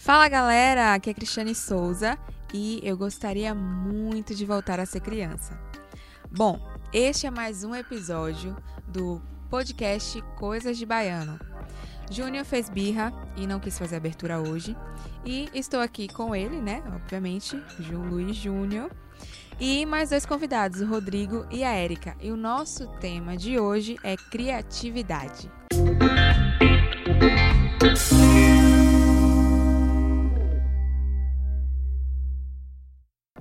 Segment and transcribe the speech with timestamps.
[0.00, 2.18] Fala galera, aqui é Cristiane Souza
[2.54, 5.60] e eu gostaria muito de voltar a ser criança.
[6.30, 6.58] Bom,
[6.90, 8.56] este é mais um episódio
[8.88, 11.38] do podcast Coisas de Baiano.
[12.10, 14.74] Júnior fez birra e não quis fazer abertura hoje.
[15.22, 16.82] E estou aqui com ele, né?
[16.94, 18.90] Obviamente, João Luiz Júnior.
[19.60, 22.16] E mais dois convidados, o Rodrigo e a Érica.
[22.22, 25.50] E o nosso tema de hoje é criatividade.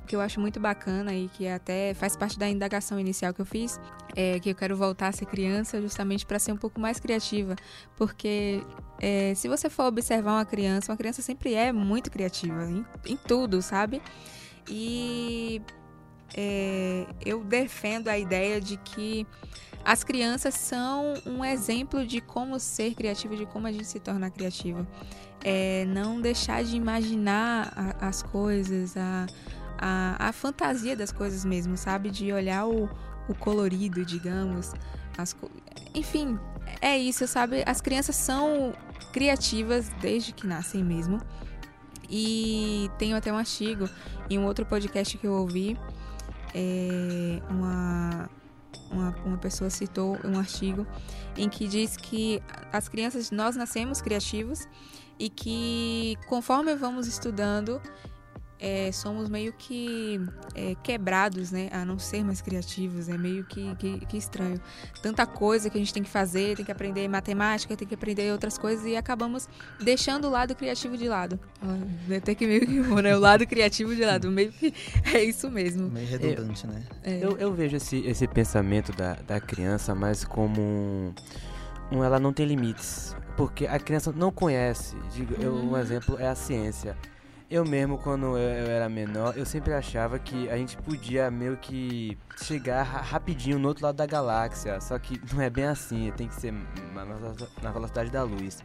[0.09, 3.45] Que eu acho muito bacana e que até faz parte da indagação inicial que eu
[3.45, 3.79] fiz,
[4.15, 7.55] é que eu quero voltar a ser criança justamente para ser um pouco mais criativa,
[7.95, 8.63] porque
[8.99, 13.15] é, se você for observar uma criança, uma criança sempre é muito criativa em, em
[13.15, 14.01] tudo, sabe?
[14.67, 15.61] E
[16.35, 19.27] é, eu defendo a ideia de que
[19.85, 24.31] as crianças são um exemplo de como ser criativo, de como a gente se torna
[24.31, 24.87] criativa.
[25.43, 29.25] É, não deixar de imaginar a, as coisas, a,
[29.79, 32.11] a, a fantasia das coisas mesmo, sabe?
[32.11, 32.89] De olhar o,
[33.27, 34.73] o colorido, digamos.
[35.17, 35.35] As,
[35.95, 36.37] enfim,
[36.81, 37.63] é isso, sabe?
[37.65, 38.73] As crianças são
[39.13, 41.19] criativas desde que nascem mesmo.
[42.09, 43.87] E tenho até um artigo
[44.29, 45.77] em um outro podcast que eu ouvi.
[46.53, 48.29] É, uma,
[48.91, 50.85] uma, uma pessoa citou um artigo
[51.37, 52.41] em que diz que
[52.73, 54.67] as crianças, nós nascemos criativos
[55.19, 57.79] e que conforme vamos estudando
[58.59, 60.19] é, somos meio que
[60.53, 61.69] é, quebrados, né?
[61.71, 63.07] A não ser mais criativos.
[63.07, 64.59] É meio que, que, que, estranho.
[65.01, 68.31] Tanta coisa que a gente tem que fazer, tem que aprender matemática, tem que aprender
[68.33, 69.47] outras coisas e acabamos
[69.81, 71.39] deixando o lado criativo de lado.
[72.15, 73.15] Até que meio que né?
[73.15, 74.29] o lado criativo de lado.
[74.29, 74.73] Meio que
[75.13, 75.89] é isso mesmo.
[75.89, 76.83] Meio redundante, eu, né?
[77.03, 77.19] É.
[77.23, 81.13] Eu, eu vejo esse, esse pensamento da, da criança mais como um,
[81.93, 82.03] um.
[82.03, 83.15] Ela não tem limites.
[83.37, 84.97] Porque a criança não conhece.
[85.13, 85.77] Digo, eu, um hum.
[85.77, 86.97] exemplo é a ciência
[87.49, 92.17] eu mesmo, quando eu, era menor, eu sempre achava que a gente podia meio que
[92.43, 94.79] chegar rapidinho no outro lado da galáxia.
[94.79, 96.53] Só que não é bem assim, tem que ser
[97.61, 98.63] na velocidade da luz.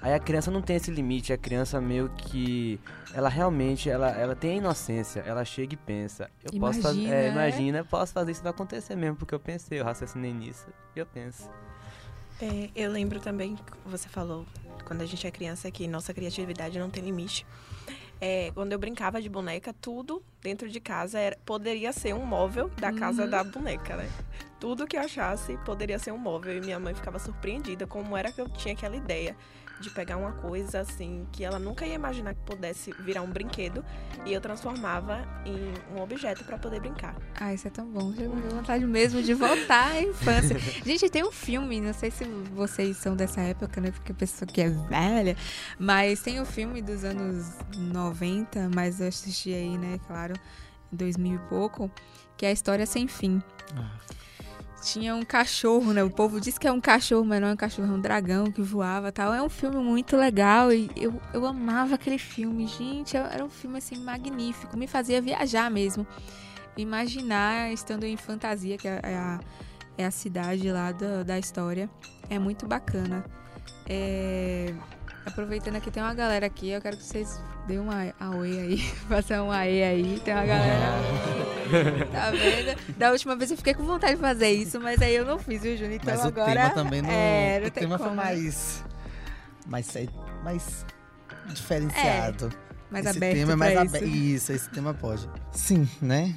[0.00, 2.80] Aí a criança não tem esse limite, a criança meio que
[3.14, 7.14] ela realmente ela, ela tem a inocência, ela chega e pensa, eu imagina, posso fazer,
[7.14, 10.98] é, imagina, posso fazer isso vai acontecer mesmo, porque eu pensei, eu raciocinei nisso, e
[10.98, 11.48] eu penso.
[12.40, 14.44] É, eu lembro também que você falou
[14.84, 17.46] quando a gente é criança que nossa criatividade não tem limite
[18.24, 22.70] é, quando eu brincava de boneca, tudo dentro de casa era, poderia ser um móvel
[22.78, 23.30] da casa uhum.
[23.30, 24.08] da boneca, né?
[24.60, 26.56] Tudo que eu achasse poderia ser um móvel.
[26.56, 29.36] E minha mãe ficava surpreendida como era que eu tinha aquela ideia
[29.82, 33.84] de pegar uma coisa assim que ela nunca ia imaginar que pudesse virar um brinquedo
[34.24, 37.16] e eu transformava em um objeto para poder brincar.
[37.38, 38.10] Ah, isso é tão bom.
[38.10, 40.56] Eu tenho vontade mesmo de voltar à infância.
[40.86, 43.90] Gente, tem um filme, não sei se vocês são dessa época, né?
[43.90, 45.36] Porque a pessoa que é velha,
[45.78, 50.34] mas tem o um filme dos anos 90, mas eu assisti aí, né, claro,
[50.92, 51.90] em 2000 e pouco,
[52.36, 53.42] que é a História Sem Fim.
[53.76, 54.11] Ah
[54.82, 56.02] tinha um cachorro, né?
[56.02, 58.50] O povo diz que é um cachorro, mas não é um cachorro, é um dragão
[58.50, 59.32] que voava tal.
[59.32, 63.16] É um filme muito legal e eu, eu amava aquele filme, gente.
[63.16, 64.76] Era um filme, assim, magnífico.
[64.76, 66.06] Me fazia viajar mesmo.
[66.76, 69.40] Imaginar estando em fantasia, que é a,
[69.96, 71.88] é a cidade lá da, da história.
[72.28, 73.24] É muito bacana.
[73.88, 74.74] É...
[75.24, 78.78] Aproveitando que tem uma galera aqui, eu quero que vocês dê uma aoi aí,
[79.08, 81.61] faça um aê aí, tem uma galera.
[82.12, 82.96] tá vendo?
[82.96, 85.62] Da última vez eu fiquei com vontade de fazer isso, mas aí eu não fiz,
[85.62, 85.94] viu, Júnior?
[85.94, 86.50] Então mas agora.
[86.50, 87.10] O tema também não.
[87.10, 88.10] É, não o tema como.
[88.10, 88.84] foi mais.
[89.66, 89.86] Mais,
[90.42, 90.86] mais
[91.48, 92.52] diferenciado.
[92.52, 93.36] É, mais esse aberto.
[93.36, 94.04] Tema é mais aberto.
[94.04, 94.16] Isso.
[94.16, 95.28] isso, esse tema pode.
[95.52, 96.34] Sim, né?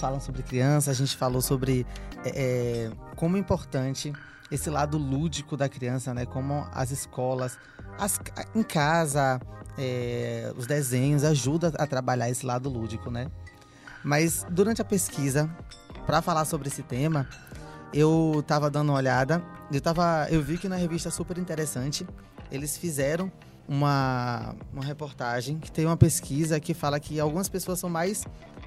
[0.00, 1.86] Falam sobre criança, a gente falou sobre
[2.24, 4.12] é, é, como é importante
[4.50, 6.26] esse lado lúdico da criança, né?
[6.26, 7.58] Como as escolas,
[7.98, 8.18] as,
[8.54, 9.40] em casa,
[9.78, 13.30] é, os desenhos ajudam a trabalhar esse lado lúdico, né?
[14.04, 15.50] Mas durante a pesquisa,
[16.06, 17.26] para falar sobre esse tema,
[17.92, 19.42] eu estava dando uma olhada,
[19.72, 22.06] eu, tava, eu vi que na revista super interessante,
[22.50, 23.32] eles fizeram
[23.66, 28.24] uma, uma reportagem que tem uma pesquisa que fala que algumas pessoas são mais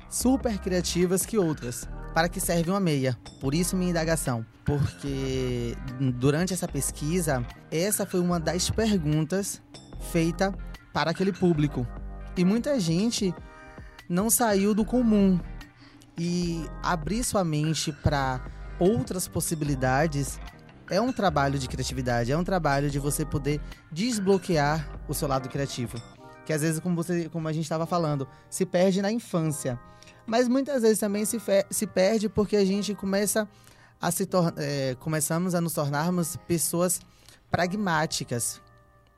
[0.09, 1.87] super criativas que outras.
[2.13, 3.15] Para que serve uma meia?
[3.39, 4.43] Por isso minha indagação.
[4.65, 5.77] Porque
[6.15, 9.61] durante essa pesquisa, essa foi uma das perguntas
[10.11, 10.51] feita
[10.91, 11.85] para aquele público.
[12.35, 13.33] E muita gente
[14.09, 15.39] não saiu do comum.
[16.17, 18.43] E abrir sua mente para
[18.79, 20.39] outras possibilidades
[20.89, 23.61] é um trabalho de criatividade, é um trabalho de você poder
[23.91, 26.01] desbloquear o seu lado criativo.
[26.45, 29.79] Que às vezes, como, você, como a gente estava falando, se perde na infância.
[30.25, 31.39] Mas muitas vezes também se,
[31.69, 33.47] se perde porque a gente começa
[33.99, 34.27] a se
[34.57, 37.01] é, começamos a nos tornarmos pessoas
[37.49, 38.61] pragmáticas,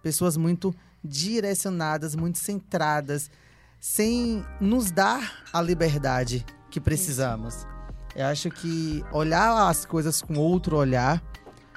[0.01, 3.29] pessoas muito direcionadas, muito centradas,
[3.79, 7.65] sem nos dar a liberdade que precisamos.
[8.15, 11.21] Eu acho que olhar as coisas com outro olhar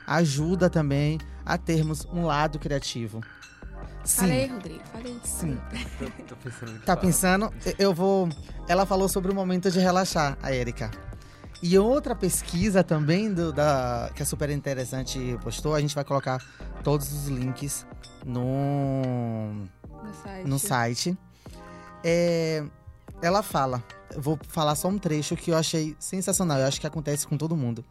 [0.06, 3.20] ajuda também a termos um lado criativo.
[4.04, 4.20] Sim.
[4.20, 5.20] Falei, Rodrigo, falei.
[5.22, 5.60] Sim.
[5.98, 7.52] Tô, tô pensando Tá pensando?
[7.78, 8.28] Eu vou.
[8.66, 10.90] Ela falou sobre o momento de relaxar, a Erika.
[11.62, 16.42] E outra pesquisa também do, da, que é super interessante postou, a gente vai colocar
[16.82, 17.86] todos os links
[18.26, 19.54] no,
[20.02, 20.48] No site.
[20.48, 21.18] no site.
[22.04, 22.64] É,
[23.20, 23.82] ela fala,
[24.14, 27.36] eu vou falar só um trecho que eu achei sensacional, eu acho que acontece com
[27.36, 27.84] todo mundo.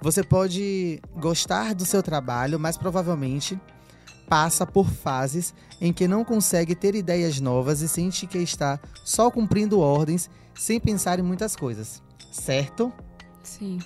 [0.00, 3.58] Você pode gostar do seu trabalho, mas provavelmente
[4.28, 9.30] passa por fases em que não consegue ter ideias novas e sente que está só
[9.30, 12.02] cumprindo ordens sem pensar em muitas coisas.
[12.30, 12.92] Certo?
[13.42, 13.78] Sim,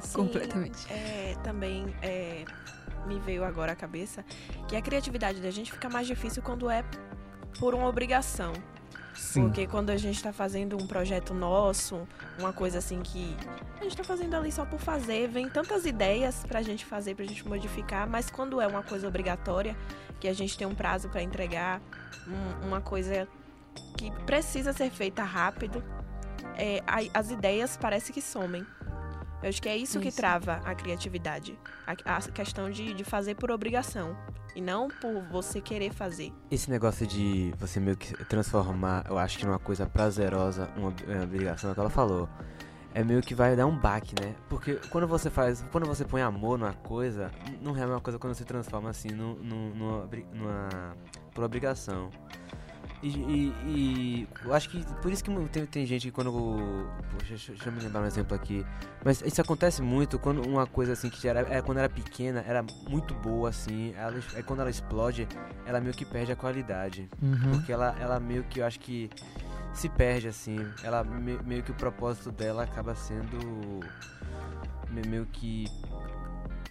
[0.00, 0.86] Sim, completamente.
[0.90, 2.44] é, também é,
[3.06, 4.24] me veio agora à cabeça
[4.68, 6.84] que a criatividade da gente fica mais difícil quando é
[7.58, 8.52] por uma obrigação.
[9.14, 9.44] Sim.
[9.44, 12.06] Porque quando a gente está fazendo um projeto nosso,
[12.38, 13.36] uma coisa assim que
[13.78, 17.24] a gente está fazendo ali só por fazer, vem tantas ideias pra gente fazer, pra
[17.24, 19.76] gente modificar, mas quando é uma coisa obrigatória,
[20.18, 21.80] que a gente tem um prazo para entregar,
[22.26, 23.26] um- uma coisa
[23.96, 25.82] que precisa ser feita rápido,
[26.56, 28.64] é, a- as ideias parece que somem.
[29.42, 30.16] Eu acho que é isso, que Isso.
[30.18, 31.58] trava a criatividade.
[31.86, 34.16] A, a questão de, de fazer por obrigação.
[34.54, 36.32] E não por você querer fazer.
[36.50, 41.22] Esse negócio de você meio que transformar, eu acho que numa coisa prazerosa, uma uma
[41.24, 42.28] obrigação, é o que ela falou.
[42.92, 44.34] É meio que vai dar um baque, né?
[44.48, 47.30] Porque quando você faz, quando você põe amor numa coisa,
[47.62, 50.96] não é a mesma coisa quando você transforma assim num- num- numa, numa
[51.32, 52.10] por obrigação.
[53.02, 56.30] E, e- e eu acho que por isso que tem, tem gente que quando.
[57.12, 58.64] Poxa, deixa, deixa eu me lembrar um exemplo aqui.
[59.04, 62.44] Mas isso acontece muito quando uma coisa assim que já era, é, quando era pequena
[62.46, 63.94] era muito boa assim.
[63.96, 65.26] Ela, é quando ela explode,
[65.64, 67.08] ela meio que perde a qualidade.
[67.22, 67.52] Uhum.
[67.52, 69.08] Porque ela, ela meio que eu acho que
[69.72, 70.58] se perde assim.
[70.82, 73.80] Ela me- meio que o propósito dela acaba sendo
[74.90, 75.66] me- meio que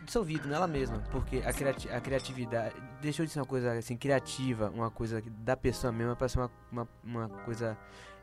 [0.10, 1.00] dissolvido nela mesma.
[1.12, 5.56] Porque a, criati a criatividade deixou de ser uma coisa assim criativa, uma coisa da
[5.56, 7.78] pessoa mesma para ser uma, uma, uma coisa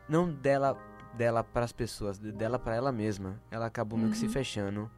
[0.07, 0.77] não dela
[1.13, 3.41] dela para as pessoas, dela para ela mesma.
[3.49, 4.31] Ela acabou meio que se Uhum.
[4.31, 4.91] fechando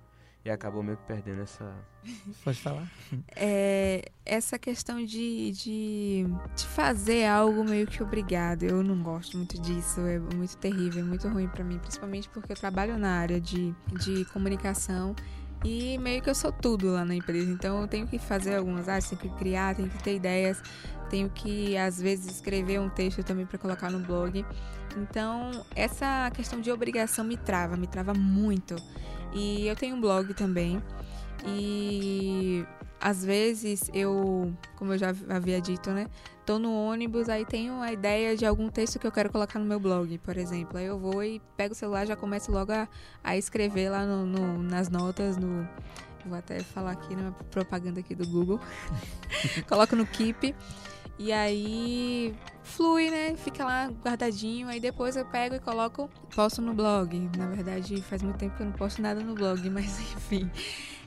[0.44, 1.74] e acabou meio que perdendo essa
[2.44, 2.88] Pode falar?
[3.36, 6.26] É, essa questão de, de,
[6.56, 11.06] de fazer algo meio que obrigado, eu não gosto muito disso, é muito terrível, é
[11.06, 15.16] muito ruim pra mim, principalmente porque eu trabalho na área de, de comunicação
[15.64, 18.88] e meio que eu sou tudo lá na empresa, então eu tenho que fazer algumas
[18.88, 20.62] artes, tenho que criar, tenho que ter ideias,
[21.10, 24.46] tenho que às vezes escrever um texto também pra colocar no blog.
[24.98, 28.76] Então, essa questão de obrigação me trava, me trava muito.
[29.34, 30.82] E eu tenho um blog também.
[31.46, 32.66] E
[33.00, 36.08] às vezes eu, como eu já havia dito, né?
[36.46, 39.66] Tô no ônibus, aí tenho a ideia de algum texto que eu quero colocar no
[39.66, 40.78] meu blog, por exemplo.
[40.78, 42.88] Aí eu vou e pego o celular, já começo logo a,
[43.24, 45.68] a escrever lá no, no- nas notas, no.
[46.26, 48.60] Vou até falar aqui na propaganda aqui do Google.
[49.70, 50.54] Coloco no Keep.
[51.18, 52.34] E aí
[52.64, 53.36] flui, né?
[53.38, 54.68] Fica lá guardadinho.
[54.68, 57.30] Aí depois eu pego e coloco, posto no blog.
[57.38, 60.50] Na verdade, faz muito tempo que eu não posto nada no blog, mas enfim.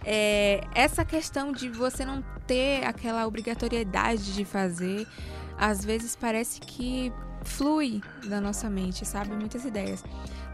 [0.05, 5.07] É, essa questão de você não ter aquela obrigatoriedade de fazer,
[5.59, 7.13] às vezes parece que
[7.45, 9.35] flui da nossa mente, sabe?
[9.35, 10.05] Muitas ideias.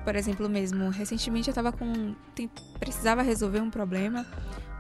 [0.05, 2.15] Por exemplo, mesmo, recentemente eu tava com.
[2.35, 4.27] tem- precisava resolver um problema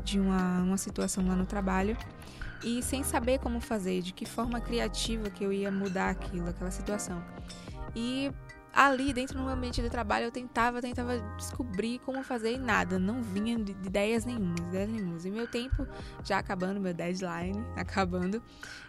[0.02, 1.96] de uma, uma situação lá no trabalho
[2.64, 6.70] e sem saber como fazer, de que forma criativa que eu ia mudar aquilo, aquela
[6.70, 7.22] situação.
[7.94, 8.30] E
[8.78, 12.96] ali dentro do meu ambiente de trabalho eu tentava, tentava descobrir como fazer e nada,
[12.96, 15.24] não vinha de de ideias nenhumas, ideias nenhumas.
[15.24, 15.86] E meu tempo
[16.22, 18.40] já acabando, meu deadline acabando,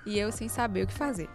[0.05, 1.27] e eu sem saber o que fazer.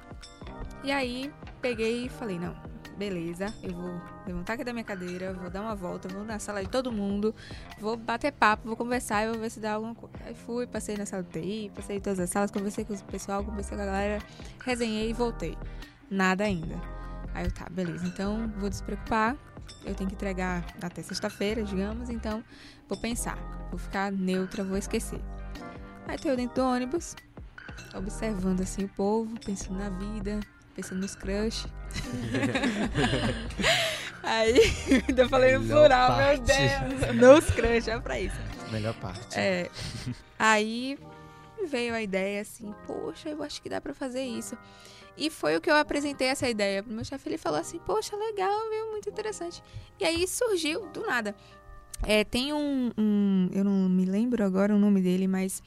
[0.85, 2.55] E aí peguei e falei, não,
[2.97, 6.63] beleza, eu vou levantar aqui da minha cadeira, vou dar uma volta, vou na sala
[6.63, 7.35] de todo mundo,
[7.81, 10.15] vou bater papo, vou conversar e vou ver se dá alguma coisa.
[10.25, 13.05] Aí fui, passei na sala do TI, passei em todas as salas, conversei com o
[13.05, 14.23] pessoal, conversei com a galera,
[14.65, 15.59] resenhei e voltei.
[16.09, 17.04] Nada ainda.
[17.35, 19.37] Aí eu, tá, beleza, então vou despreocupar,
[19.85, 22.45] eu tenho que entregar até sexta-feira, digamos, então
[22.89, 23.37] vou pensar,
[23.71, 25.21] vou ficar neutra, vou esquecer.
[26.07, 27.17] Aí tô eu dentro do ônibus,
[27.95, 30.41] observando assim o povo, pensando na vida,
[30.75, 31.67] pensando nos crush.
[34.27, 34.59] Aí,
[35.07, 36.41] ainda falei no plural, meu parte.
[36.41, 38.37] Deus, nos crush, olha pra isso.
[38.71, 39.39] Melhor parte.
[39.39, 39.71] É,
[40.39, 40.99] aí
[41.67, 44.57] veio a ideia assim, poxa, eu acho que dá pra fazer isso.
[45.17, 47.29] E foi o que eu apresentei essa ideia pro meu chefe.
[47.29, 48.91] Ele falou assim, poxa, legal, viu?
[48.91, 49.63] Muito interessante.
[50.01, 51.35] E aí surgiu do nada.
[52.03, 55.63] É, tem um, um- Eu não me lembro agora o nome dele, mas.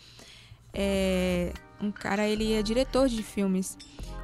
[0.73, 3.77] É, um cara, ele é diretor de filmes.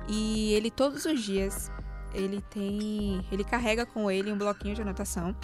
[0.08, 1.72] E ele todos os dias
[2.14, 5.36] ele tem, ele carrega com ele um bloquinho de anotação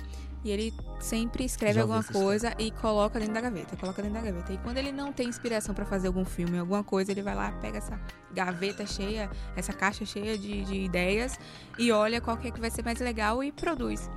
[0.44, 4.26] e ele sempre escreve Já alguma coisa e coloca dentro da gaveta, coloca dentro da
[4.26, 4.54] gaveta.
[4.54, 7.52] E quando ele não tem inspiração pra fazer algum filme, alguma coisa, ele vai lá,
[7.62, 8.00] pega essa
[8.34, 11.40] gaveta cheia, essa caixa cheia de, de ideias
[11.78, 14.10] e olha qual que é que vai ser mais legal e produz.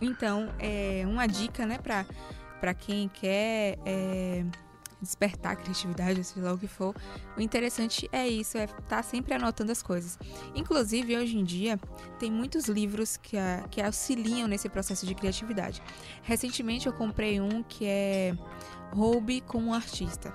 [0.00, 2.06] Então, é uma dica, né, pra,
[2.60, 4.44] pra quem quer é,
[5.00, 6.94] despertar a criatividade, seja lá o que for.
[7.36, 10.18] O interessante é isso, é estar sempre anotando as coisas.
[10.54, 11.78] Inclusive, hoje em dia,
[12.18, 13.36] tem muitos livros que,
[13.70, 15.82] que auxiliam nesse processo de criatividade.
[16.22, 18.36] Recentemente eu comprei um que é
[18.92, 20.34] Roube como Artista.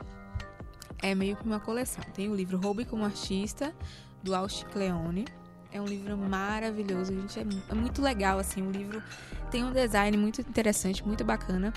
[1.02, 2.04] É meio que uma coleção.
[2.14, 3.74] Tem o livro Roube como Artista,
[4.24, 5.26] do Austin Kleone.
[5.70, 7.40] É um livro maravilhoso, gente.
[7.40, 8.62] É, é muito legal, assim.
[8.62, 9.04] O livro
[9.52, 11.74] tem um design muito interessante, muito bacana.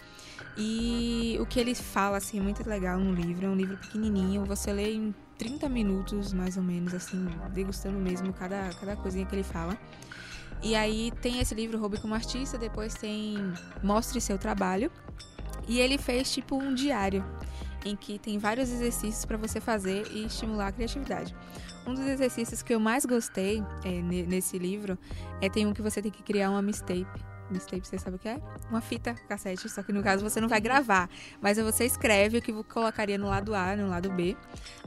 [0.57, 3.47] E o que ele fala, assim, é muito legal no livro.
[3.47, 4.45] É um livro pequenininho.
[4.47, 9.35] Você lê em 30 minutos, mais ou menos, assim, degustando mesmo cada, cada coisinha que
[9.35, 9.77] ele fala.
[10.63, 13.37] E aí tem esse livro Roube como Artista, depois tem
[13.83, 14.91] Mostre Seu Trabalho.
[15.69, 17.25] E ele fez tipo um diário,
[17.85, 21.35] em que tem vários exercícios para você fazer e estimular a criatividade.
[21.87, 24.99] Um dos exercícios que eu mais gostei é, ne- nesse livro
[25.41, 27.07] é tem um que você tem que criar uma mixtape.
[27.51, 28.41] Mixtape, você sabe o que é?
[28.71, 31.09] Uma fita cassete, só que no caso você não vai gravar,
[31.41, 34.37] mas você escreve o que colocaria no lado A, no lado B.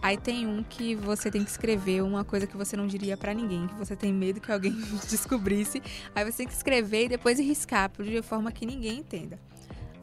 [0.01, 3.34] Aí tem um que você tem que escrever uma coisa que você não diria pra
[3.34, 4.74] ninguém, que você tem medo que alguém
[5.10, 5.82] descobrisse.
[6.13, 9.39] Aí você tem que escrever e depois riscar de forma que ninguém entenda.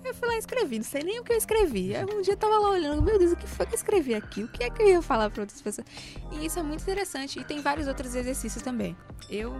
[0.06, 1.94] Eu fui lá e escrevi, não sei nem o que eu escrevi.
[1.96, 4.14] Aí um dia eu tava lá olhando, meu Deus, o que foi que eu escrevi
[4.14, 4.44] aqui?
[4.44, 5.84] O que é que eu ia falar pra outras pessoas?
[6.30, 7.40] E isso é muito interessante.
[7.40, 8.96] E tem vários outros exercícios também.
[9.28, 9.52] Eu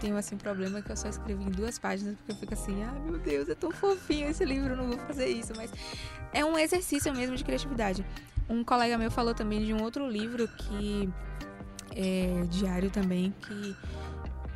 [0.00, 2.82] tenho assim um problema que eu só escrevi em duas páginas, porque eu fico assim,
[2.82, 5.52] ah, meu Deus, é tão fofinho esse livro, não vou fazer isso.
[5.56, 5.70] Mas
[6.32, 8.04] é um exercício mesmo de criatividade.
[8.48, 11.08] Um colega meu falou também de um outro livro que
[11.94, 13.76] é diário também, que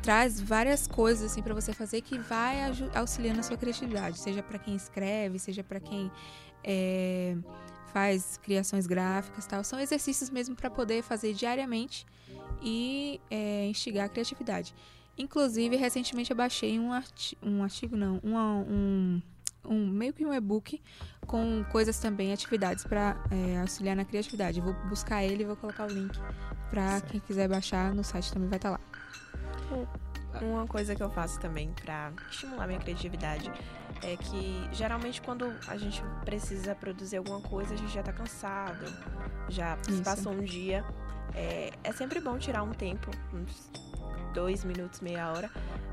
[0.01, 2.57] traz várias coisas assim para você fazer que vai
[2.93, 6.11] auxiliando a sua criatividade, seja para quem escreve, seja para quem
[6.63, 7.35] é,
[7.93, 9.63] faz criações gráficas, tal.
[9.63, 12.05] São exercícios mesmo para poder fazer diariamente
[12.61, 14.75] e é, instigar a criatividade.
[15.17, 19.21] Inclusive, recentemente eu baixei um, arti um artigo, não, uma- um,
[19.65, 20.81] um meio que um e-book
[21.25, 23.15] com coisas também, atividades para
[23.61, 24.59] auxiliar na criatividade.
[24.59, 26.13] Vou buscar ele e vou colocar o link
[26.69, 28.79] para quem quiser baixar no site também vai estar lá.
[30.41, 33.49] Uma coisa que eu faço também pra estimular minha criatividade
[34.03, 38.85] é que geralmente quando a gente precisa produzir alguma coisa, a gente já tá cansado,
[39.47, 40.03] já Isso.
[40.03, 40.83] passou um dia.
[41.33, 43.09] É, é sempre bom tirar um tempo,
[44.35, 45.49] dois minutos, meia hora,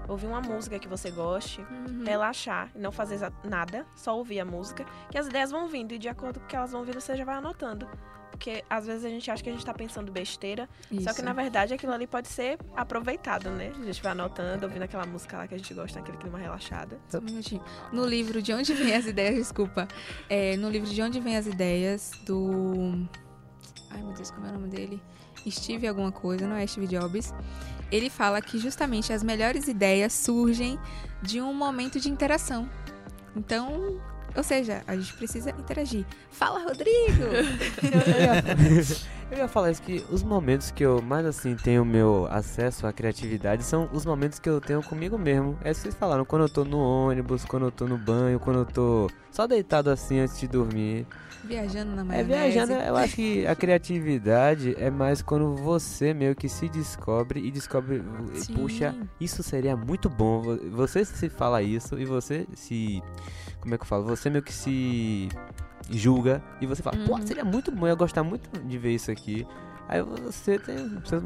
[0.08, 2.04] ouvir uma música que você goste, Uhum.
[2.04, 5.98] relaxar e não fazer nada, só ouvir a música, que as ideias vão vindo e
[5.98, 7.88] de acordo com o que elas vão vindo, você já vai anotando.
[8.32, 11.24] Porque às vezes a gente acha que a gente tá pensando besteira, só que Isso.
[11.24, 13.70] na verdade aquilo ali pode ser aproveitado, né?
[13.80, 16.96] A gente vai anotando, ouvindo aquela música lá que a gente gosta, naquele clima relaxado.
[17.08, 17.62] Só um minutinho.
[17.92, 19.86] No livro De Onde Vêm as Ideias, desculpa.
[20.28, 23.06] É, no livro De Onde Vêm as Ideias, do.
[23.90, 25.00] Ai meu Deus, como é o nome dele?
[25.50, 27.34] Steve alguma coisa, não é Steve Jobs.
[27.90, 30.78] Ele fala que justamente as melhores ideias surgem
[31.20, 32.68] de um momento de interação.
[33.36, 34.00] Então,
[34.34, 36.06] ou seja, a gente precisa interagir.
[36.30, 37.22] Fala, Rodrigo!
[39.32, 42.92] Eu ia falar isso que os momentos que eu mais assim tenho meu acesso à
[42.92, 45.58] criatividade são os momentos que eu tenho comigo mesmo.
[45.64, 48.38] É isso que vocês falaram, quando eu tô no ônibus, quando eu tô no banho,
[48.38, 51.06] quando eu tô só deitado assim antes de dormir.
[51.44, 52.28] Viajando na É maionese.
[52.52, 57.50] viajando, eu acho que a criatividade é mais quando você meio que se descobre e
[57.50, 58.02] descobre,
[58.34, 58.54] Sim.
[58.54, 60.40] puxa, isso seria muito bom.
[60.40, 63.02] Vo- Você se fala isso e você se.
[63.60, 64.04] Como é que eu falo?
[64.04, 65.28] Você meio que se
[65.90, 67.26] julga e você fala, pô, Uhum.
[67.26, 69.46] seria muito bom, eu ia gostar muito de ver isso aqui.
[69.88, 70.76] Aí você tem.
[71.04, 71.16] você-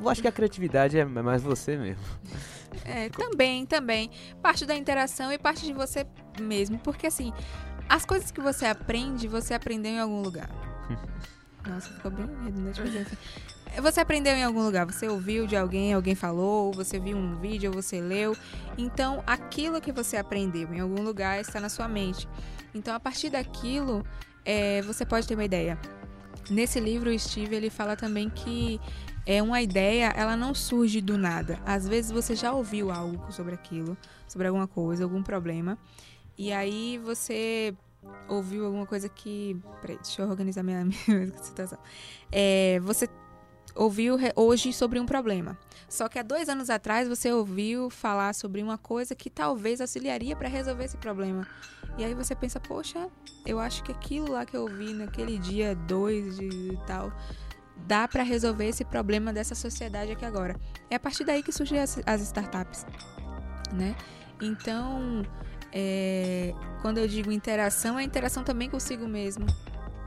[0.00, 2.02] eu acho que a criatividade é mais você mesmo.
[2.86, 4.10] É, também, também.
[4.42, 6.06] Parte da interação e parte de você
[6.40, 6.78] mesmo.
[6.78, 7.32] Porque assim,
[7.92, 10.48] as coisas que você aprende, você aprendeu em algum lugar.
[11.68, 13.16] Nossa, ficou bem redundante, mas enfim.
[13.82, 17.70] Você aprendeu em algum lugar, você ouviu de alguém, alguém falou, você viu um vídeo,
[17.70, 18.34] você leu.
[18.78, 22.26] Então, aquilo que você aprendeu em algum lugar está na sua mente.
[22.74, 24.02] Então, a partir daquilo,
[24.42, 25.78] é, você pode ter uma ideia.
[26.48, 28.80] Nesse livro, o Steve ele fala também que
[29.26, 31.58] é uma ideia, ela não surge do nada.
[31.66, 35.78] Às vezes você já ouviu algo sobre aquilo, sobre alguma coisa, algum problema,
[36.36, 37.74] e aí você
[38.28, 39.56] ouviu alguma coisa que.
[39.80, 41.78] Peraí, deixa eu organizar minha, minha situação.
[42.30, 43.08] É, você
[43.74, 45.58] ouviu hoje sobre um problema.
[45.88, 50.36] Só que há dois anos atrás você ouviu falar sobre uma coisa que talvez auxiliaria
[50.36, 51.46] para resolver esse problema.
[51.98, 53.08] E aí você pensa, poxa,
[53.44, 57.12] eu acho que aquilo lá que eu ouvi naquele dia 2 de tal
[57.86, 60.56] dá para resolver esse problema dessa sociedade aqui agora.
[60.88, 62.86] É a partir daí que surgem as, as startups,
[63.72, 63.96] né?
[64.40, 65.24] Então,
[65.72, 69.46] é, quando eu digo interação, é interação também consigo mesmo.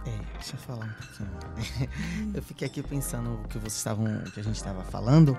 [0.05, 2.33] É, deixa eu falar um pouquinho.
[2.35, 5.37] eu fiquei aqui pensando o que vocês estavam, que a gente estava falando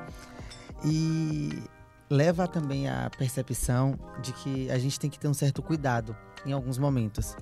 [0.84, 1.62] e
[2.10, 6.52] leva também à percepção de que a gente tem que ter um certo cuidado em
[6.52, 7.36] alguns momentos.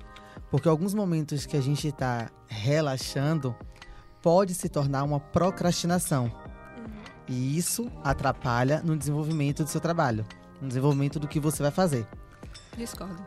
[0.50, 3.54] Porque alguns momentos que a gente está relaxando
[4.22, 6.30] pode se tornar uma procrastinação.
[7.26, 10.26] E isso atrapalha no desenvolvimento do seu trabalho,
[10.60, 12.06] no desenvolvimento do que você vai fazer.
[12.76, 13.24] Discordo.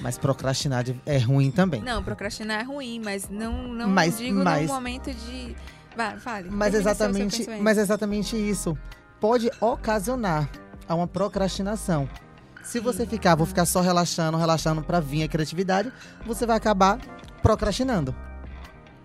[0.00, 1.80] Mas procrastinar é ruim também.
[1.80, 5.54] Não, procrastinar é ruim, mas não, não mas, digo mas, no momento de.
[5.96, 6.50] Vai, fale.
[6.50, 8.76] Mas exatamente, mas exatamente isso.
[9.20, 10.48] Pode ocasionar
[10.88, 12.08] a uma procrastinação.
[12.62, 15.92] Se você ficar, vou ficar só relaxando, relaxando para vir a criatividade,
[16.26, 16.98] você vai acabar
[17.42, 18.14] procrastinando.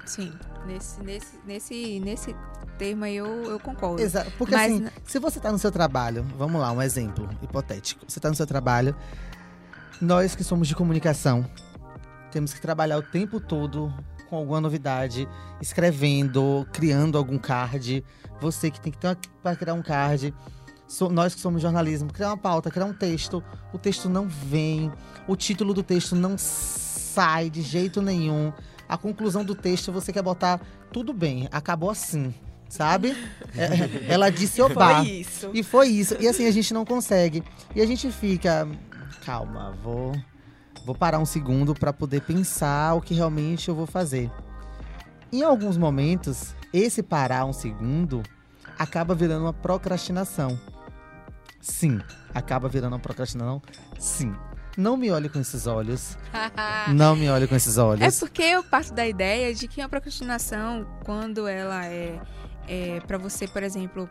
[0.05, 0.33] Sim,
[0.65, 2.35] nesse, nesse, nesse, nesse
[2.77, 4.01] termo aí eu, eu concordo.
[4.01, 4.73] Exato, porque Mas...
[4.73, 8.05] assim, se você tá no seu trabalho, vamos lá, um exemplo hipotético.
[8.07, 8.95] Você tá no seu trabalho,
[10.01, 11.45] nós que somos de comunicação,
[12.31, 13.93] temos que trabalhar o tempo todo
[14.29, 15.27] com alguma novidade,
[15.61, 18.03] escrevendo, criando algum card.
[18.41, 20.33] Você que tem que ter para criar um card.
[20.87, 24.91] So, nós que somos jornalismo, criar uma pauta, criar um texto, o texto não vem,
[25.27, 28.51] o título do texto não sai de jeito nenhum.
[28.87, 30.61] A conclusão do texto você quer botar
[30.91, 32.33] tudo bem, acabou assim
[32.73, 33.15] sabe?
[33.55, 34.95] É, ela disse oba.
[34.95, 35.51] Foi isso.
[35.53, 36.17] E foi isso.
[36.19, 37.43] E assim, a gente não consegue.
[37.75, 38.67] E a gente fica,
[39.23, 40.11] calma, vou
[40.85, 44.29] vou parar um segundo para poder pensar o que realmente eu vou fazer.
[45.31, 48.21] Em alguns momentos, esse parar um segundo
[48.77, 50.59] acaba virando uma procrastinação.
[51.61, 52.01] Sim,
[52.33, 53.61] acaba virando uma procrastinação.
[53.97, 54.35] Sim.
[54.77, 56.17] Não me olhe com esses olhos.
[56.93, 58.01] não me olhe com esses olhos.
[58.01, 62.19] É porque eu parto da ideia de que a procrastinação, quando ela é,
[62.67, 64.09] é para você, por exemplo,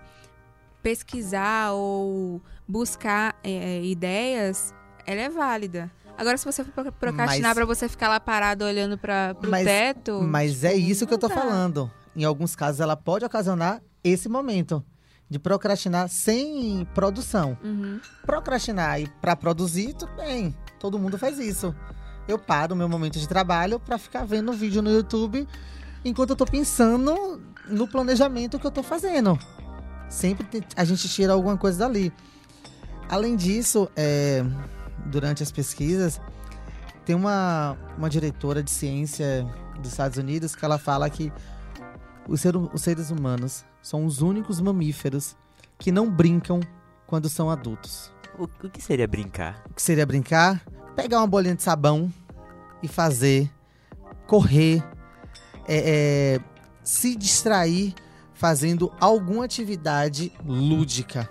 [0.82, 4.72] pesquisar ou buscar é, ideias,
[5.06, 5.90] ela é válida.
[6.16, 10.20] Agora, se você for procrastinar para você ficar lá parado olhando para o teto.
[10.22, 11.34] Mas é isso que eu tô dá.
[11.34, 11.90] falando.
[12.14, 14.84] Em alguns casos, ela pode ocasionar esse momento
[15.32, 17.56] de procrastinar sem produção.
[17.64, 17.98] Uhum.
[18.24, 20.54] Procrastinar e para produzir, tudo bem.
[20.78, 21.74] Todo mundo faz isso.
[22.28, 25.48] Eu paro o meu momento de trabalho para ficar vendo vídeo no YouTube
[26.04, 29.38] enquanto eu tô pensando no planejamento que eu tô fazendo.
[30.08, 32.12] Sempre a gente tira alguma coisa dali.
[33.08, 34.44] Além disso, é,
[35.06, 36.20] durante as pesquisas,
[37.06, 39.46] tem uma, uma diretora de ciência
[39.80, 41.32] dos Estados Unidos que ela fala que
[42.28, 45.36] os, ser, os seres humanos são os únicos mamíferos
[45.78, 46.60] que não brincam
[47.06, 48.12] quando são adultos.
[48.38, 49.62] O, o que seria brincar?
[49.68, 50.64] O que seria brincar?
[50.94, 52.12] Pegar uma bolinha de sabão
[52.82, 53.50] e fazer,
[54.26, 54.82] correr,
[55.66, 56.40] é, é,
[56.82, 57.94] se distrair
[58.32, 61.28] fazendo alguma atividade lúdica.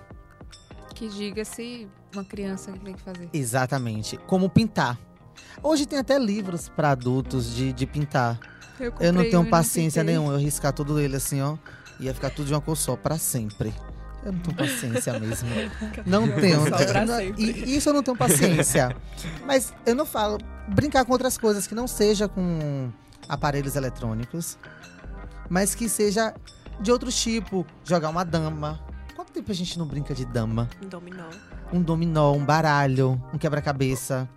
[0.94, 3.30] Que diga-se uma criança que tem que fazer.
[3.34, 4.18] Exatamente.
[4.28, 5.00] Como pintar.
[5.64, 8.40] Hoje tem até livros para adultos de, de pintar.
[8.80, 10.34] Eu, eu não tenho paciência nenhuma.
[10.34, 11.58] Eu riscar tudo ele assim, ó.
[12.02, 13.74] Ia ficar tudo de uma cor só, pra sempre.
[14.24, 15.50] Eu não tenho paciência mesmo.
[16.06, 16.62] Não tenho.
[17.38, 18.96] e isso eu não tenho paciência.
[19.46, 20.38] Mas eu não falo.
[20.68, 22.92] Brincar com outras coisas que não seja com
[23.28, 24.60] aparelhos eletrônicos,
[25.50, 26.36] mas que seja
[26.80, 27.66] de outro tipo.
[27.84, 28.80] Jogar uma dama.
[29.16, 30.70] Quanto tempo a gente não brinca de dama?
[30.84, 31.30] Um dominó.
[31.74, 34.30] Um dominó, um baralho, um quebra-cabeça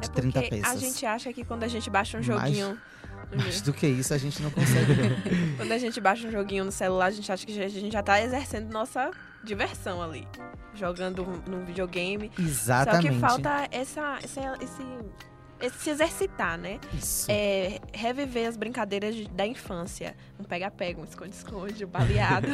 [0.00, 0.70] de é 30 peças.
[0.70, 2.68] A gente acha que quando a gente baixa um joguinho.
[2.68, 2.93] Mais,
[3.34, 4.94] mais do que isso, a gente não consegue.
[5.56, 8.02] quando a gente baixa um joguinho no celular, a gente acha que a gente já
[8.02, 9.10] tá exercendo nossa
[9.42, 10.26] diversão ali.
[10.74, 12.30] Jogando num videogame.
[12.38, 13.06] Exatamente.
[13.06, 14.82] Só que falta essa, essa, esse
[15.70, 16.78] se exercitar, né?
[16.92, 17.26] Isso.
[17.30, 20.14] É, reviver as brincadeiras da infância.
[20.38, 22.48] Um pega-pega, um esconde-esconde, um baleado.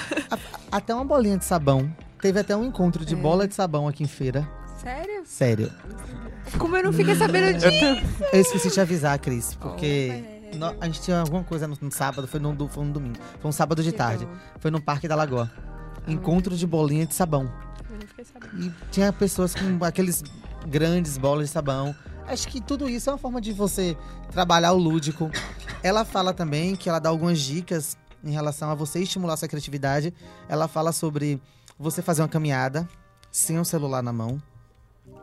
[0.70, 1.94] até uma bolinha de sabão.
[2.20, 3.16] Teve até um encontro de é.
[3.16, 4.48] bola de sabão aqui em feira.
[4.82, 5.22] Sério?
[5.26, 5.72] Sério.
[6.58, 7.84] Como eu não fiquei sabendo disso?
[8.32, 11.76] Eu esqueci de te avisar, Cris, porque oh, no, a gente tinha alguma coisa no,
[11.78, 13.18] no sábado, foi no, foi domingo.
[13.40, 14.26] Foi um sábado de tarde.
[14.58, 15.50] Foi no Parque da Lagoa.
[16.08, 17.52] Encontro de bolinha de sabão.
[17.90, 18.58] Eu não fiquei sabendo.
[18.58, 20.24] E tinha pessoas com aqueles
[20.66, 21.94] grandes bolas de sabão.
[22.26, 23.94] Acho que tudo isso é uma forma de você
[24.30, 25.30] trabalhar o lúdico.
[25.82, 30.14] Ela fala também que ela dá algumas dicas em relação a você estimular sua criatividade.
[30.48, 31.38] Ela fala sobre
[31.78, 32.88] você fazer uma caminhada
[33.30, 34.40] sem o um celular na mão,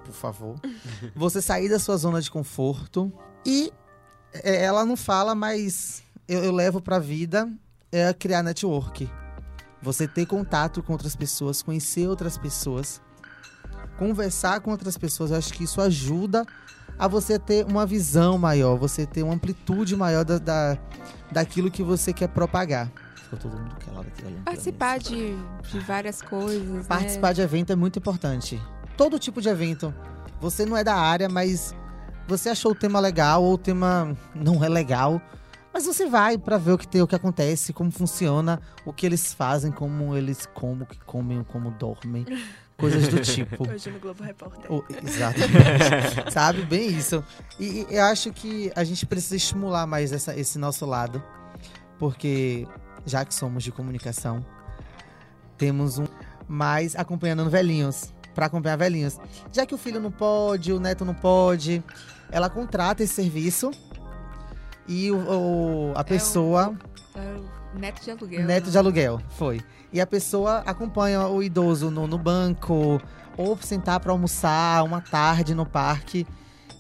[0.08, 0.60] por favor.
[1.16, 3.12] Você sair da sua zona de conforto.
[3.46, 3.72] E
[4.34, 7.50] é, ela não fala, mas eu, eu levo pra vida
[7.92, 9.10] é criar network.
[9.82, 13.02] Você ter contato com outras pessoas, conhecer outras pessoas,
[13.98, 15.32] conversar com outras pessoas.
[15.32, 16.46] Eu acho que isso ajuda
[16.98, 20.78] a você ter uma visão maior, você ter uma amplitude maior da, da,
[21.32, 22.92] daquilo que você quer propagar.
[23.16, 25.36] Ficou todo mundo calado aqui olhando Participar de,
[25.70, 26.88] de várias coisas.
[26.88, 27.34] Participar né?
[27.34, 28.60] de evento é muito importante.
[28.98, 29.94] Todo tipo de evento.
[30.42, 31.74] Você não é da área, mas
[32.28, 35.22] você achou o tema legal ou o tema não é legal.
[35.74, 39.06] Mas você vai pra ver o que tem, o que acontece, como funciona, o que
[39.06, 42.26] eles fazem, como eles como que comem, como dormem,
[42.76, 43.62] coisas do tipo.
[43.70, 44.66] Hoje no Globo Repórter.
[44.72, 46.32] Oh, exatamente.
[46.34, 46.64] Sabe?
[46.64, 47.24] Bem isso.
[47.60, 51.22] E, e eu acho que a gente precisa estimular mais essa- esse nosso lado.
[52.00, 52.68] Porque,
[53.06, 54.44] já que somos de comunicação,
[55.58, 56.06] temos um
[56.48, 58.14] mais acompanhando velhinhos.
[58.38, 59.18] Pra acompanhar velhinhos.
[59.52, 61.84] Já que o filho não pode, o neto não pode,
[62.32, 63.72] ela contrata esse serviço.
[64.88, 66.76] E o, o- a pessoa.
[67.16, 67.40] É
[67.76, 68.46] o neto de aluguel.
[68.46, 68.72] Neto né?
[68.72, 69.60] de aluguel, foi.
[69.92, 73.02] E a pessoa acompanha o idoso no, no banco,
[73.36, 76.28] ou sentar pra almoçar uma tarde no parque.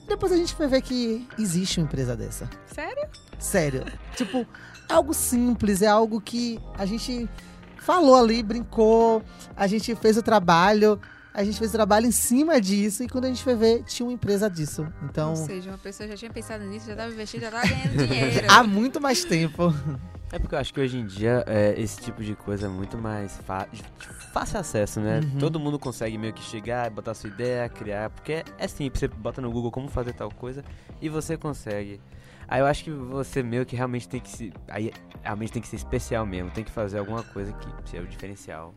[0.08, 2.48] Depois a gente vai ver que existe uma empresa dessa.
[2.68, 3.08] Sério?
[3.40, 3.84] Sério.
[4.16, 4.46] tipo,
[4.88, 7.28] é algo simples, é algo que a gente
[7.80, 9.24] falou ali, brincou,
[9.56, 11.02] a gente fez o trabalho,
[11.38, 14.12] a gente fez trabalho em cima disso, e quando a gente foi ver, tinha uma
[14.12, 14.88] empresa disso.
[15.04, 18.08] Então, Ou seja, uma pessoa já tinha pensado nisso, já estava investindo, já estava ganhando
[18.08, 18.48] dinheiro.
[18.50, 19.72] há muito mais tempo.
[20.32, 22.98] É porque eu acho que hoje em dia é, esse tipo de coisa é muito
[22.98, 23.40] mais
[24.34, 25.20] fácil acesso, né?
[25.20, 25.38] Uhum.
[25.38, 29.40] Todo mundo consegue meio que chegar, botar sua ideia, criar, porque é simples, você bota
[29.40, 30.66] no Google como fazer tal coisa
[31.00, 32.02] e você consegue.
[32.48, 34.52] Aí eu acho que você meio que realmente tem que se.
[34.68, 38.08] Aí realmente tem que ser especial mesmo, tem que fazer alguma coisa que seja o
[38.08, 38.74] diferencial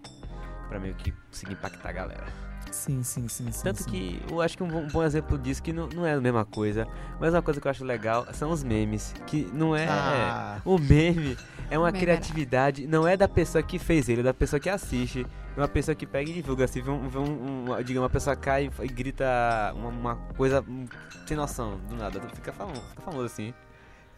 [0.68, 2.49] pra meio que conseguir impactar a galera.
[2.70, 3.62] Sim, sim, sim, sim.
[3.62, 3.90] Tanto sim.
[3.90, 6.20] que eu acho que um bom, um bom exemplo disso, que não, não é a
[6.20, 6.86] mesma coisa,
[7.18, 9.86] mas uma coisa que eu acho legal são os memes, que não é.
[9.88, 10.60] Ah.
[10.64, 11.36] O meme
[11.70, 14.58] é uma Meme é criatividade, não é da pessoa que fez ele, é da pessoa
[14.58, 15.26] que assiste.
[15.56, 16.66] É uma pessoa que pega e divulga.
[16.66, 20.64] Se vê, um, vê um, uma, diga, uma pessoa cai e, grita uma, uma coisa
[20.66, 20.86] hum,
[21.26, 23.52] sem noção, do nada, fica famoso, fica famoso assim.